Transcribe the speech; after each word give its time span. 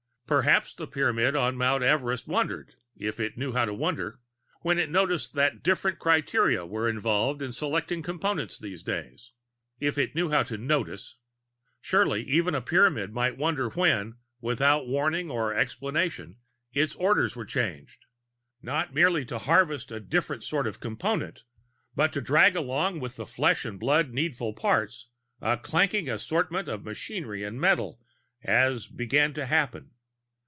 Perhaps 0.27 0.75
the 0.75 0.87
Pyramid 0.87 1.35
on 1.35 1.57
Mount 1.57 1.83
Everest 1.83 2.25
wondered, 2.25 2.75
if 2.95 3.19
it 3.19 3.37
knew 3.37 3.51
how 3.51 3.65
to 3.65 3.73
wonder, 3.73 4.21
when 4.61 4.77
it 4.79 4.89
noticed 4.89 5.33
that 5.33 5.61
different 5.61 5.99
criteria 5.99 6.65
were 6.65 6.87
involved 6.87 7.41
in 7.41 7.51
selecting 7.51 8.01
components 8.01 8.57
these 8.57 8.81
days. 8.81 9.33
If 9.81 9.97
it 9.97 10.15
knew 10.15 10.29
how 10.31 10.43
to 10.43 10.57
"notice." 10.57 11.17
Surely 11.81 12.23
even 12.23 12.55
a 12.55 12.61
Pyramid 12.61 13.11
might 13.11 13.37
wonder 13.37 13.67
when, 13.71 14.19
without 14.39 14.87
warning 14.87 15.29
or 15.29 15.53
explanation, 15.53 16.37
its 16.71 16.95
orders 16.95 17.35
were 17.35 17.43
changed 17.43 18.05
not 18.61 18.93
merely 18.93 19.25
to 19.25 19.37
harvest 19.37 19.91
a 19.91 19.99
different 19.99 20.45
sort 20.45 20.65
of 20.65 20.79
Component, 20.79 21.43
but 21.93 22.13
to 22.13 22.21
drag 22.21 22.55
along 22.55 23.01
with 23.01 23.17
the 23.17 23.25
flesh 23.25 23.65
and 23.65 23.77
blood 23.77 24.13
needful 24.13 24.53
parts 24.53 25.09
a 25.41 25.57
clanking 25.57 26.07
assortment 26.09 26.69
of 26.69 26.85
machinery 26.85 27.43
and 27.43 27.59
metal, 27.59 27.99
as 28.41 28.87
began 28.87 29.33
to 29.33 29.45
happen. 29.45 29.91